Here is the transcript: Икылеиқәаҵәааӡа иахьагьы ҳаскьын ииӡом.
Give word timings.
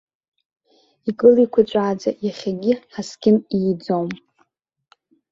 Икылеиқәаҵәааӡа 1.09 2.11
иахьагьы 2.25 2.73
ҳаскьын 2.93 3.37
ииӡом. 3.57 4.09